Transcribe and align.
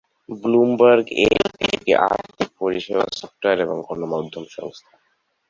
Bloomberg 0.43 1.05
LP, 1.23 1.65
একটি 1.67 1.91
আর্থিক 2.05 2.49
পরিষেবা, 2.59 3.05
সফটওয়্যার 3.19 3.57
এবং 3.59 3.77
গণমাধ্যম 3.87 4.45
সংস্থা। 4.49 4.93